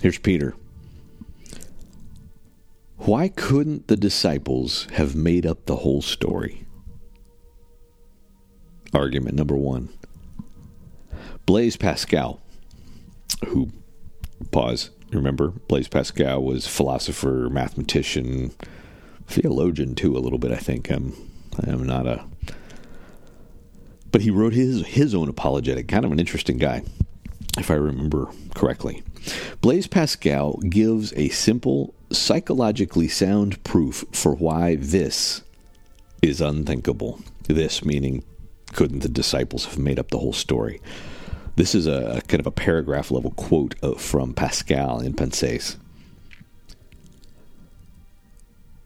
Here's 0.00 0.18
Peter. 0.18 0.54
Why 2.98 3.28
couldn't 3.28 3.88
the 3.88 3.96
disciples 3.96 4.86
have 4.92 5.16
made 5.16 5.44
up 5.44 5.66
the 5.66 5.76
whole 5.76 6.02
story? 6.02 6.66
Argument 8.94 9.34
number 9.34 9.56
one 9.56 9.88
Blaise 11.46 11.76
Pascal, 11.76 12.40
who, 13.46 13.72
pause, 14.52 14.90
Remember, 15.12 15.48
Blaise 15.68 15.88
Pascal 15.88 16.42
was 16.42 16.66
philosopher, 16.66 17.48
mathematician, 17.50 18.52
theologian 19.26 19.94
too, 19.94 20.16
a 20.16 20.20
little 20.20 20.38
bit. 20.38 20.52
I 20.52 20.56
think 20.56 20.90
I'm. 20.90 21.14
I'm 21.66 21.86
not 21.86 22.06
a. 22.06 22.24
But 24.12 24.22
he 24.22 24.30
wrote 24.30 24.52
his 24.52 24.86
his 24.86 25.14
own 25.14 25.28
apologetic. 25.28 25.88
Kind 25.88 26.04
of 26.04 26.12
an 26.12 26.20
interesting 26.20 26.58
guy, 26.58 26.82
if 27.58 27.70
I 27.70 27.74
remember 27.74 28.28
correctly. 28.54 29.02
Blaise 29.60 29.86
Pascal 29.86 30.54
gives 30.68 31.12
a 31.14 31.28
simple, 31.30 31.94
psychologically 32.10 33.08
sound 33.08 33.62
proof 33.64 34.04
for 34.12 34.34
why 34.34 34.76
this 34.76 35.42
is 36.22 36.40
unthinkable. 36.40 37.20
This 37.48 37.84
meaning, 37.84 38.24
couldn't 38.72 39.00
the 39.00 39.08
disciples 39.08 39.66
have 39.66 39.78
made 39.78 39.98
up 39.98 40.10
the 40.10 40.18
whole 40.18 40.32
story? 40.32 40.80
This 41.56 41.74
is 41.74 41.86
a, 41.86 42.18
a 42.18 42.20
kind 42.22 42.40
of 42.40 42.46
a 42.46 42.50
paragraph 42.50 43.10
level 43.10 43.32
quote 43.32 43.74
uh, 43.82 43.94
from 43.94 44.34
Pascal 44.34 45.00
in 45.00 45.14
Pensées. 45.14 45.76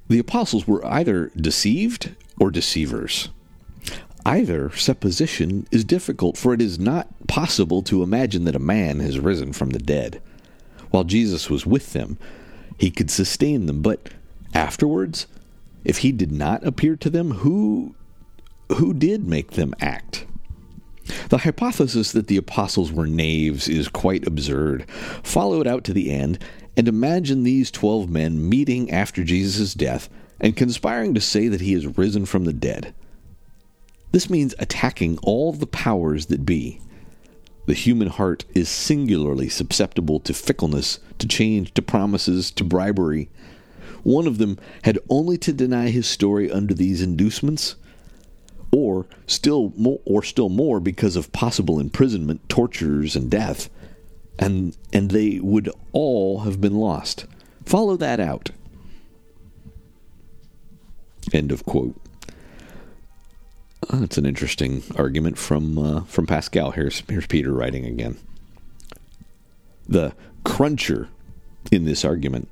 The 0.09 0.19
apostles 0.19 0.67
were 0.67 0.85
either 0.87 1.31
deceived 1.37 2.15
or 2.39 2.50
deceivers. 2.50 3.29
Either 4.25 4.71
supposition 4.77 5.67
is 5.71 5.85
difficult, 5.85 6.37
for 6.37 6.53
it 6.53 6.61
is 6.61 6.79
not 6.79 7.09
possible 7.27 7.83
to 7.83 8.03
imagine 8.03 8.45
that 8.45 8.57
a 8.57 8.61
man 8.61 9.00
has 9.00 9.19
risen 9.19 9.53
from 9.53 9.71
the 9.71 9.79
dead. 9.79 10.21
While 10.91 11.05
Jesus 11.05 11.49
was 11.49 11.65
with 11.65 11.93
them, 11.93 12.19
he 12.79 12.91
could 12.91 13.11
sustain 13.11 13.67
them, 13.67 13.83
but 13.83 14.11
afterwards, 14.55 15.27
if 15.85 15.99
he 15.99 16.12
did 16.12 16.33
not 16.33 16.67
appear 16.67 16.97
to 16.97 17.11
them, 17.11 17.31
who 17.31 17.95
who 18.77 18.95
did 18.95 19.27
make 19.27 19.53
them 19.53 19.75
act? 19.81 20.27
The 21.29 21.38
hypothesis 21.38 22.12
that 22.12 22.26
the 22.26 22.37
apostles 22.37 22.93
were 22.93 23.07
knaves 23.07 23.69
is 23.69 23.88
quite 23.88 24.26
absurd. 24.26 24.88
Follow 25.23 25.61
it 25.61 25.67
out 25.67 25.85
to 25.85 25.93
the 25.93 26.11
end, 26.11 26.38
and 26.76 26.88
imagine 26.88 27.43
these 27.43 27.71
twelve 27.71 28.09
men 28.09 28.49
meeting 28.49 28.90
after 28.90 29.25
Jesus' 29.25 29.75
death 29.75 30.09
and 30.40 30.57
conspiring 30.57 31.14
to 31.14 31.21
say 31.21 31.49
that 31.49 31.61
he 31.61 31.73
has 31.75 31.99
risen 31.99 32.26
from 32.26 32.45
the 32.45 32.52
dead. 32.52 32.95
This 34.12 34.31
means 34.31 34.55
attacking 34.59 35.19
all 35.19 35.52
the 35.52 35.67
powers 35.67 36.26
that 36.26 36.47
be. 36.47 36.81
The 37.67 37.75
human 37.75 38.09
heart 38.09 38.45
is 38.55 38.69
singularly 38.69 39.49
susceptible 39.49 40.19
to 40.21 40.35
fickleness, 40.35 40.99
to 41.19 41.29
change, 41.29 41.75
to 41.75 41.83
promises, 41.83 42.50
to 42.52 42.64
bribery. 42.64 43.29
One 44.02 44.26
of 44.26 44.38
them 44.38 44.59
had 44.83 44.99
only 45.09 45.37
to 45.38 45.52
deny 45.52 45.90
his 45.90 46.09
story 46.09 46.50
under 46.50 46.75
these 46.75 47.02
inducements, 47.02 47.76
or 48.73 49.07
still 49.27 49.73
more, 49.77 50.00
or 50.05 50.23
still 50.23 50.49
more 50.49 50.81
because 50.81 51.17
of 51.17 51.33
possible 51.33 51.81
imprisonment, 51.81 52.49
tortures, 52.49 53.17
and 53.17 53.31
death, 53.31 53.69
and 54.39 54.77
and 54.93 55.11
they 55.11 55.41
would 55.41 55.71
all 55.93 56.41
have 56.41 56.61
been 56.61 56.77
lost. 56.77 57.27
Follow 57.65 57.97
that 57.97 58.21
out. 58.21 58.50
End 61.33 61.53
of 61.53 61.65
quote. 61.65 61.97
That's 63.91 64.19
an 64.19 64.27
interesting 64.27 64.83
argument 64.97 65.39
from 65.39 65.79
uh, 65.79 66.00
from 66.05 66.27
Pascal. 66.27 66.71
Here's 66.73 67.03
here's 67.09 67.27
Peter 67.27 67.53
writing 67.53 67.85
again. 67.87 68.19
The 69.89 70.15
cruncher 70.45 71.09
in 71.73 71.85
this 71.85 72.05
argument 72.05 72.49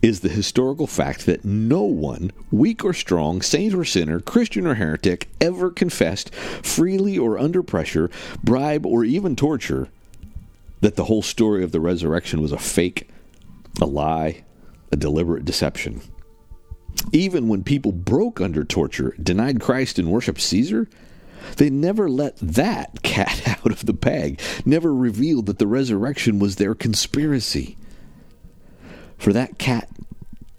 is 0.00 0.20
the 0.20 0.28
historical 0.28 0.86
fact 0.86 1.26
that 1.26 1.44
no 1.44 1.82
one, 1.82 2.30
weak 2.50 2.84
or 2.84 2.92
strong, 2.92 3.42
saint 3.42 3.74
or 3.74 3.84
sinner, 3.84 4.20
Christian 4.20 4.66
or 4.66 4.74
heretic, 4.74 5.28
ever 5.40 5.70
confessed, 5.70 6.34
freely 6.34 7.18
or 7.18 7.38
under 7.38 7.62
pressure, 7.62 8.10
bribe, 8.42 8.86
or 8.86 9.04
even 9.04 9.34
torture, 9.34 9.88
that 10.80 10.96
the 10.96 11.04
whole 11.04 11.22
story 11.22 11.64
of 11.64 11.72
the 11.72 11.80
resurrection 11.80 12.40
was 12.40 12.52
a 12.52 12.58
fake, 12.58 13.08
a 13.80 13.86
lie, 13.86 14.44
a 14.92 14.96
deliberate 14.96 15.44
deception. 15.44 16.00
Even 17.12 17.48
when 17.48 17.64
people 17.64 17.92
broke 17.92 18.40
under 18.40 18.64
torture, 18.64 19.14
denied 19.20 19.60
Christ, 19.60 19.98
and 19.98 20.10
worshiped 20.10 20.40
Caesar, 20.40 20.88
they 21.56 21.70
never 21.70 22.08
let 22.08 22.36
that 22.38 23.02
cat 23.02 23.42
out 23.46 23.72
of 23.72 23.86
the 23.86 23.92
bag, 23.92 24.40
never 24.64 24.94
revealed 24.94 25.46
that 25.46 25.58
the 25.58 25.66
resurrection 25.66 26.38
was 26.38 26.56
their 26.56 26.74
conspiracy. 26.74 27.76
For 29.18 29.32
that 29.32 29.58
cat 29.58 29.88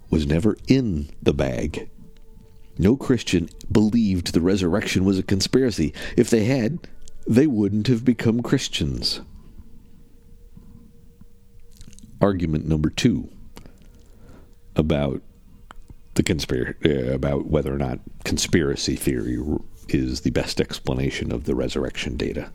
was 0.09 0.27
never 0.27 0.57
in 0.67 1.09
the 1.21 1.33
bag. 1.33 1.89
No 2.77 2.95
Christian 2.95 3.49
believed 3.71 4.33
the 4.33 4.41
resurrection 4.41 5.05
was 5.05 5.17
a 5.17 5.23
conspiracy. 5.23 5.93
If 6.15 6.29
they 6.29 6.45
had, 6.45 6.87
they 7.27 7.47
wouldn't 7.47 7.87
have 7.87 8.05
become 8.05 8.41
Christians. 8.41 9.21
Argument 12.21 12.67
number 12.67 12.89
two 12.89 13.29
about 14.75 15.21
the 16.15 16.23
conspiracy 16.23 16.77
uh, 16.85 17.13
about 17.13 17.45
whether 17.45 17.73
or 17.73 17.77
not 17.77 17.99
conspiracy 18.23 18.95
theory 18.95 19.37
is 19.87 20.21
the 20.21 20.31
best 20.31 20.59
explanation 20.59 21.31
of 21.31 21.45
the 21.45 21.55
resurrection 21.55 22.17
data. 22.17 22.51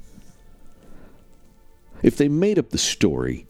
If 2.02 2.16
they 2.16 2.28
made 2.28 2.59
up 2.59 2.70
the 2.70 2.78
story, 2.78 3.46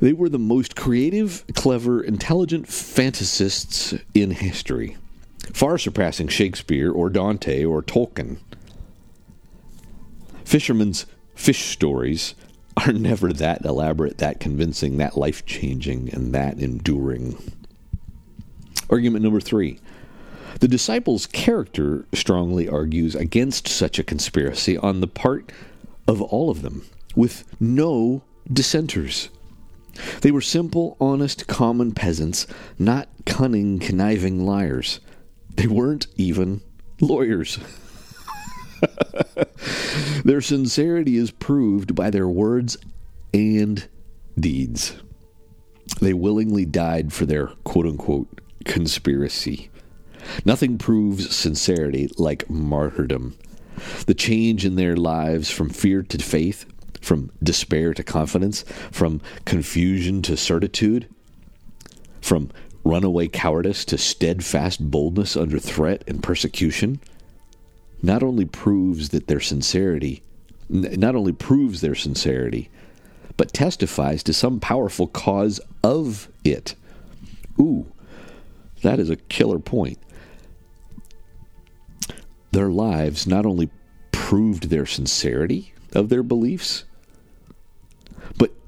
they 0.00 0.12
were 0.12 0.28
the 0.28 0.38
most 0.38 0.76
creative, 0.76 1.44
clever, 1.54 2.02
intelligent 2.02 2.66
fantasists 2.66 4.00
in 4.14 4.32
history, 4.32 4.96
far 5.52 5.78
surpassing 5.78 6.28
Shakespeare 6.28 6.90
or 6.90 7.10
Dante 7.10 7.64
or 7.64 7.82
Tolkien. 7.82 8.38
Fishermen's 10.44 11.06
fish 11.34 11.64
stories 11.72 12.34
are 12.76 12.92
never 12.92 13.32
that 13.32 13.64
elaborate, 13.64 14.18
that 14.18 14.40
convincing, 14.40 14.98
that 14.98 15.16
life 15.16 15.46
changing, 15.46 16.12
and 16.12 16.34
that 16.34 16.58
enduring. 16.58 17.36
Argument 18.90 19.22
number 19.22 19.40
three. 19.40 19.80
The 20.60 20.68
disciples' 20.68 21.26
character 21.26 22.06
strongly 22.12 22.68
argues 22.68 23.14
against 23.14 23.66
such 23.66 23.98
a 23.98 24.04
conspiracy 24.04 24.78
on 24.78 25.00
the 25.00 25.08
part 25.08 25.50
of 26.06 26.22
all 26.22 26.50
of 26.50 26.62
them, 26.62 26.86
with 27.16 27.44
no 27.58 28.22
dissenters. 28.52 29.30
They 30.20 30.30
were 30.30 30.40
simple, 30.40 30.96
honest, 31.00 31.46
common 31.46 31.92
peasants, 31.92 32.46
not 32.78 33.08
cunning, 33.26 33.78
conniving 33.78 34.44
liars. 34.44 35.00
They 35.56 35.66
weren't 35.66 36.06
even 36.16 36.62
lawyers. 37.00 37.58
their 40.24 40.40
sincerity 40.40 41.16
is 41.16 41.30
proved 41.30 41.94
by 41.94 42.10
their 42.10 42.28
words 42.28 42.76
and 43.32 43.86
deeds. 44.38 44.94
They 46.00 46.12
willingly 46.12 46.64
died 46.64 47.12
for 47.12 47.26
their 47.26 47.48
quote 47.64 47.86
unquote 47.86 48.40
conspiracy. 48.64 49.70
Nothing 50.44 50.78
proves 50.78 51.34
sincerity 51.34 52.08
like 52.16 52.48
martyrdom. 52.48 53.36
The 54.06 54.14
change 54.14 54.64
in 54.64 54.76
their 54.76 54.96
lives 54.96 55.50
from 55.50 55.68
fear 55.68 56.02
to 56.02 56.18
faith, 56.18 56.64
from 57.04 57.30
despair 57.42 57.94
to 57.94 58.02
confidence, 58.02 58.62
from 58.90 59.20
confusion 59.44 60.22
to 60.22 60.36
certitude, 60.36 61.08
from 62.20 62.50
runaway 62.84 63.28
cowardice 63.28 63.84
to 63.84 63.98
steadfast 63.98 64.90
boldness 64.90 65.36
under 65.36 65.58
threat 65.58 66.02
and 66.06 66.22
persecution, 66.22 67.00
not 68.02 68.22
only 68.22 68.44
proves 68.44 69.10
that 69.10 69.26
their 69.26 69.40
sincerity, 69.40 70.22
not 70.68 71.14
only 71.14 71.32
proves 71.32 71.80
their 71.80 71.94
sincerity, 71.94 72.70
but 73.36 73.52
testifies 73.52 74.22
to 74.22 74.32
some 74.32 74.60
powerful 74.60 75.06
cause 75.06 75.60
of 75.82 76.28
it. 76.44 76.74
Ooh, 77.58 77.86
that 78.82 78.98
is 78.98 79.10
a 79.10 79.16
killer 79.16 79.58
point. 79.58 79.98
Their 82.52 82.68
lives 82.68 83.26
not 83.26 83.46
only 83.46 83.70
proved 84.12 84.68
their 84.70 84.86
sincerity 84.86 85.74
of 85.92 86.08
their 86.08 86.22
beliefs, 86.22 86.84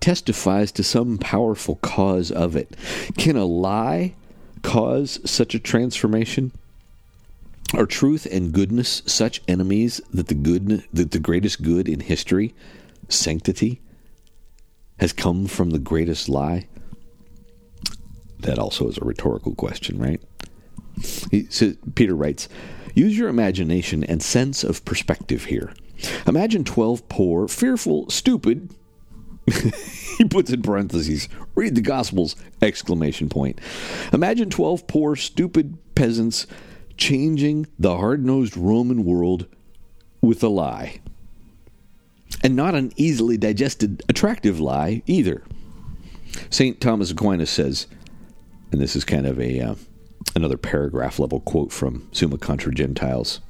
testifies 0.07 0.71
to 0.71 0.85
some 0.85 1.19
powerful 1.19 1.75
cause 1.83 2.31
of 2.31 2.55
it. 2.55 2.77
Can 3.19 3.37
a 3.37 3.45
lie 3.45 4.15
cause 4.63 5.19
such 5.29 5.53
a 5.53 5.59
transformation? 5.59 6.53
Are 7.75 7.87
truth 7.87 8.25
and 8.31 8.53
goodness 8.53 9.03
such 9.05 9.43
enemies 9.49 10.01
that 10.15 10.29
the 10.29 10.35
good 10.35 10.85
that 10.93 11.11
the 11.11 11.19
greatest 11.19 11.61
good 11.61 11.89
in 11.89 11.99
history, 11.99 12.55
sanctity, 13.09 13.81
has 15.01 15.13
come 15.13 15.49
from 15.49 15.71
the 15.71 15.81
greatest 15.81 16.29
lie? 16.29 16.69
That 18.39 18.61
also 18.61 18.89
is 18.89 18.99
a 18.99 19.05
rhetorical 19.05 19.57
question, 19.57 19.99
right? 19.99 20.23
He 21.33 21.49
says, 21.51 21.79
Peter 21.97 22.15
writes, 22.15 22.49
Use 22.95 23.19
your 23.19 23.29
imagination 23.29 24.05
and 24.05 24.23
sense 24.23 24.63
of 24.63 24.85
perspective 24.85 25.47
here. 25.47 25.73
Imagine 26.29 26.63
12 26.63 27.09
poor, 27.09 27.49
fearful, 27.49 28.09
stupid, 28.09 28.71
he 30.19 30.25
puts 30.25 30.51
in 30.51 30.63
parentheses, 30.63 31.29
read 31.55 31.75
the 31.75 31.81
Gospels, 31.81 32.37
exclamation 32.61 33.29
point. 33.29 33.61
Imagine 34.13 34.51
12 34.51 34.87
poor, 34.87 35.17
stupid 35.17 35.79
peasants 35.95 36.47
changing 36.97 37.67
the 37.79 37.97
hard 37.97 38.25
nosed 38.25 38.57
Roman 38.57 39.05
world 39.05 39.47
with 40.21 40.43
a 40.43 40.49
lie. 40.49 41.01
And 42.43 42.57
not 42.57 42.75
an 42.75 42.93
easily 42.97 43.37
digested, 43.37 44.03
attractive 44.09 44.61
lie 44.61 45.03
either. 45.07 45.45
St. 46.51 46.81
Thomas 46.81 47.11
Aquinas 47.11 47.51
says, 47.51 47.87
and 48.73 48.81
this 48.81 48.97
is 48.97 49.05
kind 49.05 49.27
of 49.27 49.41
a 49.41 49.61
uh, 49.61 49.75
another 50.35 50.57
paragraph 50.57 51.19
level 51.19 51.41
quote 51.41 51.73
from 51.73 52.09
Summa 52.13 52.37
Contra 52.39 52.75
Gentiles. 52.75 53.41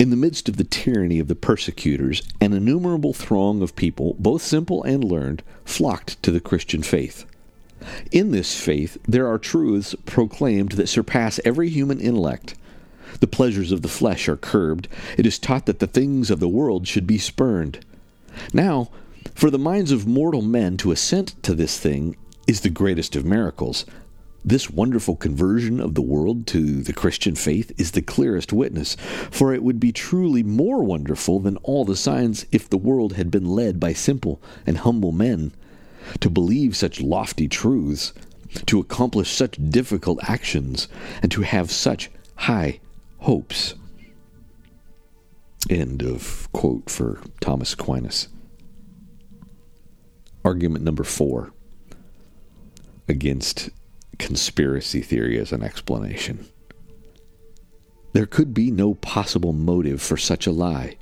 In 0.00 0.08
the 0.08 0.16
midst 0.16 0.48
of 0.48 0.56
the 0.56 0.64
tyranny 0.64 1.18
of 1.18 1.28
the 1.28 1.34
persecutors, 1.34 2.22
an 2.40 2.54
innumerable 2.54 3.12
throng 3.12 3.60
of 3.60 3.76
people, 3.76 4.16
both 4.18 4.40
simple 4.40 4.82
and 4.82 5.04
learned, 5.04 5.42
flocked 5.66 6.22
to 6.22 6.30
the 6.30 6.40
Christian 6.40 6.82
faith. 6.82 7.26
In 8.10 8.30
this 8.30 8.58
faith, 8.58 8.96
there 9.06 9.28
are 9.28 9.36
truths 9.36 9.94
proclaimed 10.06 10.72
that 10.72 10.88
surpass 10.88 11.38
every 11.44 11.68
human 11.68 12.00
intellect. 12.00 12.54
The 13.20 13.26
pleasures 13.26 13.72
of 13.72 13.82
the 13.82 13.88
flesh 13.88 14.26
are 14.26 14.38
curbed. 14.38 14.88
It 15.18 15.26
is 15.26 15.38
taught 15.38 15.66
that 15.66 15.80
the 15.80 15.86
things 15.86 16.30
of 16.30 16.40
the 16.40 16.48
world 16.48 16.88
should 16.88 17.06
be 17.06 17.18
spurned. 17.18 17.84
Now, 18.54 18.88
for 19.34 19.50
the 19.50 19.58
minds 19.58 19.92
of 19.92 20.06
mortal 20.06 20.40
men 20.40 20.78
to 20.78 20.92
assent 20.92 21.34
to 21.42 21.54
this 21.54 21.78
thing 21.78 22.16
is 22.46 22.62
the 22.62 22.70
greatest 22.70 23.16
of 23.16 23.26
miracles. 23.26 23.84
This 24.44 24.70
wonderful 24.70 25.16
conversion 25.16 25.80
of 25.80 25.94
the 25.94 26.02
world 26.02 26.46
to 26.48 26.82
the 26.82 26.94
Christian 26.94 27.34
faith 27.34 27.72
is 27.78 27.90
the 27.90 28.00
clearest 28.00 28.52
witness, 28.52 28.96
for 29.30 29.52
it 29.52 29.62
would 29.62 29.78
be 29.78 29.92
truly 29.92 30.42
more 30.42 30.82
wonderful 30.82 31.40
than 31.40 31.58
all 31.58 31.84
the 31.84 31.96
signs 31.96 32.46
if 32.50 32.68
the 32.68 32.78
world 32.78 33.14
had 33.14 33.30
been 33.30 33.44
led 33.44 33.78
by 33.78 33.92
simple 33.92 34.40
and 34.66 34.78
humble 34.78 35.12
men 35.12 35.52
to 36.20 36.30
believe 36.30 36.74
such 36.74 37.02
lofty 37.02 37.48
truths, 37.48 38.14
to 38.64 38.80
accomplish 38.80 39.30
such 39.30 39.58
difficult 39.70 40.18
actions, 40.28 40.88
and 41.22 41.30
to 41.30 41.42
have 41.42 41.70
such 41.70 42.10
high 42.36 42.80
hopes. 43.18 43.74
End 45.68 46.02
of 46.02 46.48
quote 46.52 46.88
for 46.88 47.20
Thomas 47.40 47.74
Aquinas. 47.74 48.28
Argument 50.42 50.82
number 50.82 51.04
four 51.04 51.52
against 53.06 53.68
conspiracy 54.20 55.00
theory 55.00 55.38
as 55.38 55.50
an 55.50 55.62
explanation. 55.62 56.46
There 58.12 58.26
could 58.26 58.52
be 58.52 58.70
no 58.70 58.94
possible 58.94 59.52
motive 59.52 60.02
for 60.02 60.16
such 60.16 60.46
a 60.46 60.52
lie. 60.52 60.96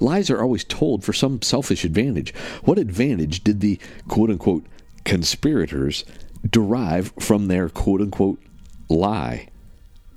Lies 0.00 0.28
are 0.30 0.42
always 0.42 0.64
told 0.64 1.04
for 1.04 1.12
some 1.12 1.40
selfish 1.40 1.84
advantage. 1.84 2.34
What 2.64 2.78
advantage 2.78 3.44
did 3.44 3.60
the 3.60 3.78
quote 4.08 4.30
unquote 4.30 4.66
conspirators 5.04 6.04
derive 6.48 7.12
from 7.18 7.48
their 7.48 7.68
quote 7.68 8.00
unquote 8.00 8.42
lie? 8.88 9.48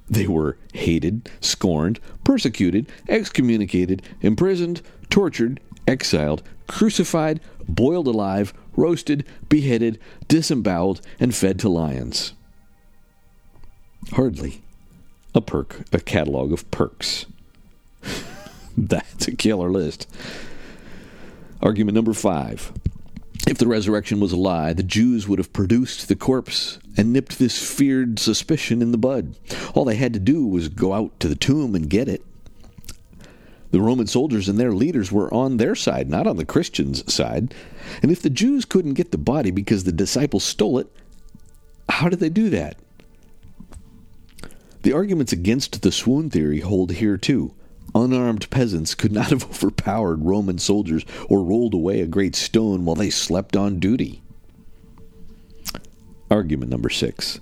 They 0.09 0.27
were 0.27 0.57
hated, 0.73 1.29
scorned, 1.39 1.99
persecuted, 2.23 2.87
excommunicated, 3.07 4.01
imprisoned, 4.21 4.81
tortured, 5.09 5.59
exiled, 5.87 6.41
crucified, 6.67 7.41
boiled 7.67 8.07
alive, 8.07 8.53
roasted, 8.75 9.25
beheaded, 9.49 9.99
disemboweled, 10.27 11.01
and 11.19 11.35
fed 11.35 11.59
to 11.59 11.69
lions. 11.69 12.33
Hardly 14.13 14.61
a 15.35 15.41
perk, 15.41 15.81
a 15.93 15.99
catalog 15.99 16.51
of 16.51 16.69
perks. 16.71 17.25
That's 18.77 19.27
a 19.27 19.35
killer 19.35 19.69
list. 19.69 20.07
Argument 21.61 21.95
number 21.95 22.13
five. 22.13 22.71
If 23.47 23.57
the 23.57 23.67
resurrection 23.67 24.19
was 24.19 24.31
a 24.31 24.37
lie, 24.37 24.73
the 24.73 24.83
Jews 24.83 25.27
would 25.27 25.39
have 25.39 25.53
produced 25.53 26.07
the 26.07 26.15
corpse 26.15 26.79
and 26.97 27.13
nipped 27.13 27.39
this 27.39 27.57
feared 27.57 28.19
suspicion 28.19 28.81
in 28.81 28.91
the 28.91 28.97
bud. 28.97 29.35
All 29.73 29.85
they 29.85 29.95
had 29.95 30.13
to 30.13 30.19
do 30.19 30.45
was 30.45 30.69
go 30.69 30.93
out 30.93 31.19
to 31.19 31.27
the 31.27 31.35
tomb 31.35 31.75
and 31.75 31.89
get 31.89 32.07
it. 32.07 32.23
The 33.71 33.81
Roman 33.81 34.07
soldiers 34.07 34.49
and 34.49 34.59
their 34.59 34.73
leaders 34.73 35.11
were 35.11 35.33
on 35.33 35.57
their 35.57 35.75
side, 35.75 36.09
not 36.09 36.27
on 36.27 36.37
the 36.37 36.45
Christians' 36.45 37.11
side. 37.11 37.53
And 38.01 38.11
if 38.11 38.21
the 38.21 38.29
Jews 38.29 38.65
couldn't 38.65 38.95
get 38.95 39.11
the 39.11 39.17
body 39.17 39.51
because 39.51 39.83
the 39.83 39.91
disciples 39.91 40.43
stole 40.43 40.79
it, 40.79 40.87
how 41.87 42.09
did 42.09 42.19
they 42.19 42.29
do 42.29 42.49
that? 42.49 42.77
The 44.81 44.93
arguments 44.93 45.33
against 45.33 45.81
the 45.81 45.91
swoon 45.91 46.29
theory 46.29 46.61
hold 46.61 46.93
here 46.93 47.17
too. 47.17 47.53
Unarmed 47.93 48.49
peasants 48.49 48.95
could 48.95 49.11
not 49.11 49.29
have 49.29 49.43
overpowered 49.49 50.23
Roman 50.23 50.57
soldiers 50.57 51.05
or 51.27 51.43
rolled 51.43 51.73
away 51.73 52.01
a 52.01 52.07
great 52.07 52.35
stone 52.35 52.85
while 52.85 52.95
they 52.95 53.09
slept 53.09 53.57
on 53.57 53.79
duty. 53.79 54.21
Argument 56.31 56.71
number 56.71 56.89
six. 56.89 57.39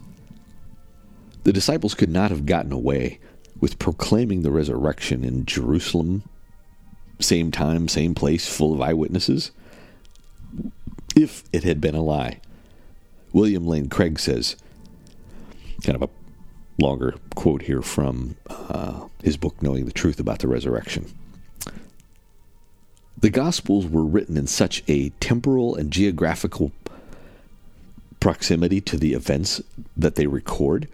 The 1.43 1.53
disciples 1.53 1.93
could 1.93 2.09
not 2.09 2.31
have 2.31 2.45
gotten 2.45 2.71
away 2.71 3.19
with 3.59 3.79
proclaiming 3.79 4.41
the 4.41 4.51
resurrection 4.51 5.23
in 5.23 5.45
Jerusalem, 5.45 6.23
same 7.19 7.51
time, 7.51 7.87
same 7.87 8.13
place, 8.15 8.47
full 8.47 8.73
of 8.73 8.81
eyewitnesses, 8.81 9.51
if 11.15 11.43
it 11.51 11.63
had 11.63 11.81
been 11.81 11.95
a 11.95 12.03
lie. 12.03 12.39
William 13.33 13.65
Lane 13.65 13.89
Craig 13.89 14.19
says, 14.19 14.55
kind 15.83 15.95
of 15.95 16.01
a 16.01 16.09
longer 16.79 17.15
quote 17.35 17.63
here 17.63 17.81
from 17.81 18.35
uh, 18.49 19.07
his 19.23 19.37
book, 19.37 19.61
Knowing 19.61 19.85
the 19.85 19.91
Truth 19.91 20.19
About 20.19 20.39
the 20.39 20.47
Resurrection. 20.47 21.11
The 23.19 23.29
Gospels 23.29 23.87
were 23.87 24.05
written 24.05 24.37
in 24.37 24.47
such 24.47 24.83
a 24.87 25.09
temporal 25.19 25.75
and 25.75 25.91
geographical 25.91 26.71
proximity 28.19 28.79
to 28.81 28.97
the 28.97 29.13
events 29.13 29.61
that 29.95 30.15
they 30.15 30.27
record. 30.27 30.87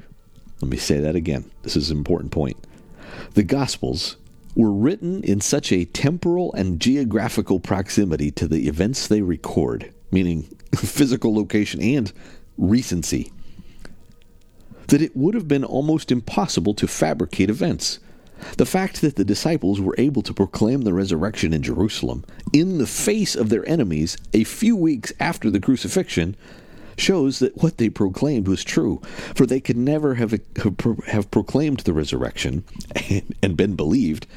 Let 0.61 0.71
me 0.71 0.77
say 0.77 0.99
that 0.99 1.15
again. 1.15 1.49
This 1.63 1.75
is 1.75 1.91
an 1.91 1.97
important 1.97 2.31
point. 2.31 2.57
The 3.33 3.43
Gospels 3.43 4.15
were 4.55 4.71
written 4.71 5.23
in 5.23 5.41
such 5.41 5.71
a 5.71 5.85
temporal 5.85 6.53
and 6.53 6.79
geographical 6.79 7.59
proximity 7.59 8.31
to 8.31 8.47
the 8.47 8.67
events 8.67 9.07
they 9.07 9.21
record, 9.21 9.91
meaning 10.11 10.43
physical 10.75 11.35
location 11.35 11.81
and 11.81 12.13
recency 12.57 13.33
that 14.87 15.01
it 15.01 15.15
would 15.15 15.33
have 15.33 15.47
been 15.47 15.63
almost 15.63 16.11
impossible 16.11 16.73
to 16.75 16.87
fabricate 16.87 17.49
events. 17.49 17.99
The 18.57 18.65
fact 18.65 19.01
that 19.01 19.15
the 19.15 19.23
disciples 19.23 19.79
were 19.79 19.95
able 19.97 20.21
to 20.23 20.33
proclaim 20.33 20.81
the 20.81 20.93
resurrection 20.93 21.53
in 21.53 21.63
Jerusalem 21.63 22.25
in 22.51 22.77
the 22.77 22.87
face 22.87 23.35
of 23.35 23.49
their 23.49 23.67
enemies 23.67 24.17
a 24.33 24.43
few 24.43 24.75
weeks 24.75 25.13
after 25.19 25.49
the 25.49 25.61
crucifixion 25.61 26.35
shows 26.97 27.39
that 27.39 27.57
what 27.57 27.77
they 27.77 27.89
proclaimed 27.89 28.47
was 28.47 28.63
true, 28.63 29.01
for 29.33 29.45
they 29.45 29.59
could 29.59 29.77
never 29.77 30.15
have, 30.15 30.39
have 31.07 31.31
proclaimed 31.31 31.79
the 31.79 31.93
resurrection 31.93 32.63
and, 33.09 33.35
and 33.41 33.57
been 33.57 33.75
believed 33.75 34.27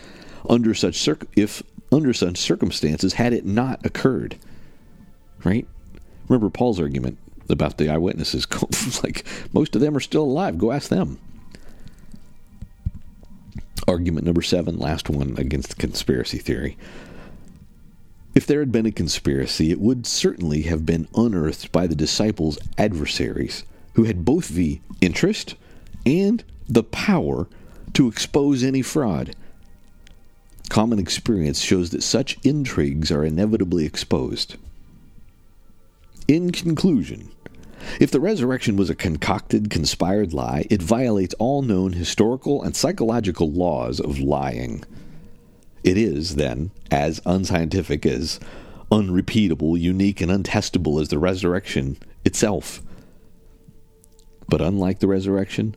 under 0.49 0.73
such 0.75 1.09
if 1.35 1.63
under 1.93 2.13
such 2.13 2.37
circumstances 2.37 3.15
had 3.15 3.33
it 3.33 3.45
not 3.45 3.85
occurred. 3.85 4.37
Right? 5.45 5.67
Remember 6.29 6.51
Paul's 6.51 6.81
argument 6.81 7.19
about 7.51 7.79
the 7.79 7.89
eyewitnesses. 7.89 8.47
like 9.03 9.25
most 9.53 9.75
of 9.75 9.81
them 9.81 9.97
are 9.97 10.01
still 10.01 10.25
alive. 10.25 10.59
Go 10.59 10.73
ask 10.73 10.89
them. 10.89 11.19
Argument 13.89 14.27
number 14.27 14.43
seven, 14.43 14.79
last 14.79 15.09
one 15.09 15.37
against 15.39 15.71
the 15.71 15.77
conspiracy 15.77 16.39
theory. 16.39 16.77
If 18.35 18.47
there 18.47 18.61
had 18.61 18.73
been 18.73 18.87
a 18.87 18.93
conspiracy, 18.93 19.71
it 19.71 19.81
would 19.81 20.07
certainly 20.07 20.63
have 20.63 20.85
been 20.85 21.09
unearthed 21.15 21.73
by 21.73 21.87
the 21.87 21.95
disciples' 21.95 22.59
adversaries, 22.77 23.65
who 23.95 24.05
had 24.05 24.25
both 24.25 24.49
the 24.49 24.81
interest 25.01 25.55
and 26.05 26.45
the 26.69 26.83
power 26.83 27.49
to 27.95 28.09
expose 28.09 28.63
any 28.63 28.83
fraud. 28.83 29.35
Common 30.69 30.99
experience 30.99 31.61
shows 31.61 31.91
that 31.91 32.03
such 32.03 32.37
intrigues 32.43 33.11
are 33.11 33.25
inevitably 33.25 33.87
exposed. 33.87 34.57
In 36.29 36.51
conclusion, 36.51 37.31
if 38.01 38.11
the 38.11 38.21
resurrection 38.21 38.77
was 38.77 38.91
a 38.91 38.97
concocted, 38.97 39.71
conspired 39.71 40.33
lie, 40.33 40.67
it 40.69 40.83
violates 40.83 41.35
all 41.39 41.63
known 41.63 41.93
historical 41.93 42.63
and 42.63 42.75
psychological 42.75 43.51
laws 43.51 44.01
of 44.01 44.19
lying. 44.19 44.85
It 45.85 45.97
is, 45.97 46.35
then, 46.35 46.73
as 46.91 47.21
unscientific 47.25 48.05
as 48.05 48.41
unrepeatable, 48.91 49.77
unique, 49.77 50.21
and 50.21 50.31
untestable 50.31 51.01
as 51.01 51.09
the 51.09 51.19
resurrection 51.19 51.97
itself. 52.25 52.83
But 54.49 54.61
unlike 54.61 54.99
the 54.99 55.09
resurrection, 55.09 55.77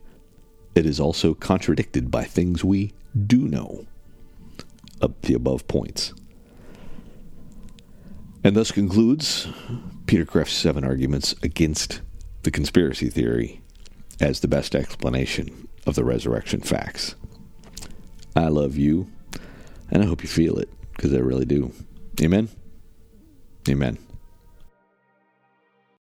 it 0.74 0.84
is 0.84 0.98
also 0.98 1.34
contradicted 1.34 2.10
by 2.10 2.24
things 2.24 2.64
we 2.64 2.92
do 3.26 3.38
know. 3.38 3.86
Up 5.00 5.22
the 5.22 5.34
above 5.34 5.66
points. 5.68 6.12
And 8.42 8.56
thus 8.56 8.70
concludes 8.72 9.48
Peter 10.10 10.24
Kreeft's 10.24 10.54
seven 10.54 10.82
arguments 10.82 11.36
against 11.40 12.00
the 12.42 12.50
conspiracy 12.50 13.08
theory 13.08 13.60
as 14.18 14.40
the 14.40 14.48
best 14.48 14.74
explanation 14.74 15.68
of 15.86 15.94
the 15.94 16.02
resurrection 16.02 16.60
facts. 16.60 17.14
I 18.34 18.48
love 18.48 18.76
you, 18.76 19.08
and 19.88 20.02
I 20.02 20.06
hope 20.06 20.24
you 20.24 20.28
feel 20.28 20.58
it, 20.58 20.68
because 20.96 21.14
I 21.14 21.18
really 21.18 21.44
do. 21.44 21.70
Amen? 22.20 22.48
Amen. 23.68 23.98